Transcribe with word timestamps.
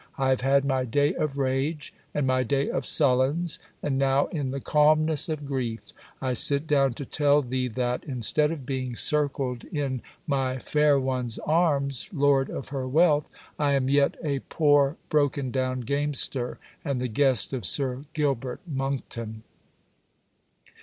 I 0.17 0.29
have 0.29 0.41
had 0.41 0.65
my 0.65 0.83
day 0.83 1.13
of 1.13 1.37
rage; 1.37 1.93
and 2.11 2.25
my 2.25 2.41
day 2.41 2.71
of 2.71 2.87
sullens; 2.87 3.59
and 3.83 3.99
now, 3.99 4.25
in 4.31 4.49
the 4.49 4.59
calmness 4.59 5.29
of 5.29 5.45
grief, 5.45 5.93
I 6.19 6.33
sit 6.33 6.65
down 6.65 6.95
to 6.95 7.05
tell 7.05 7.43
thee 7.43 7.67
that, 7.67 8.03
instead 8.05 8.49
of 8.49 8.65
being 8.65 8.95
circled 8.95 9.63
in 9.65 10.01
my 10.25 10.57
fair 10.57 10.99
one's 10.99 11.37
arms 11.45 12.09
lord 12.11 12.49
of 12.49 12.69
her 12.69 12.87
wealth, 12.87 13.27
I 13.59 13.73
am 13.73 13.89
yet 13.89 14.17
a 14.23 14.39
poor 14.49 14.97
broken 15.09 15.51
down 15.51 15.81
gamester, 15.81 16.57
and 16.83 16.99
the 16.99 17.07
guest 17.07 17.53
of 17.53 17.63
Sir 17.63 18.05
Gilbert 18.15 18.61
Monckton. 18.65 19.43